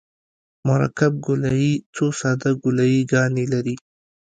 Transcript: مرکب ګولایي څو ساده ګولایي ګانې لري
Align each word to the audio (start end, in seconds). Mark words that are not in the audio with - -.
مرکب 0.67 1.13
ګولایي 1.25 1.73
څو 1.95 2.05
ساده 2.19 2.51
ګولایي 2.63 3.01
ګانې 3.11 3.45
لري 3.53 3.75